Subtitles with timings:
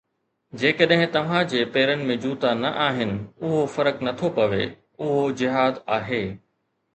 [0.61, 3.13] جيڪڏهن توهان جي پيرن ۾ جوتا نه آهن،
[3.43, 4.63] اهو فرق نٿو پوي،
[5.05, 6.25] اهو جهاد آهي.